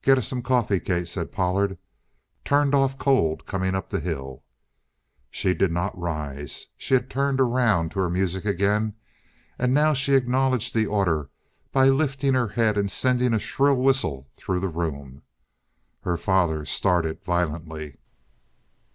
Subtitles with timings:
[0.00, 1.76] "Get us some coffee, Kate," said Pollard.
[2.46, 4.42] "Turned off cold coming up the hill."
[5.30, 6.68] She did not rise.
[6.78, 8.94] She had turned around to her music again,
[9.58, 11.28] and now she acknowledged the order
[11.72, 15.20] by lifting her head and sending a shrill whistle through the room.
[16.04, 17.98] Her father started violently.